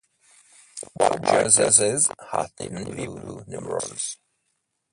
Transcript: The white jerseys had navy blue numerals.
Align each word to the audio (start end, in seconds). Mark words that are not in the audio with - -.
The 0.81 0.87
white 0.95 1.21
jerseys 1.21 2.09
had 2.31 2.47
navy 2.59 3.05
blue 3.05 3.43
numerals. 3.45 4.17